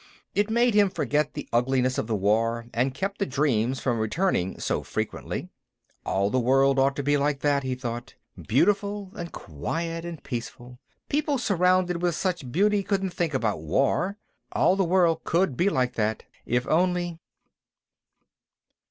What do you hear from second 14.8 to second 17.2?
world could be like that, if only....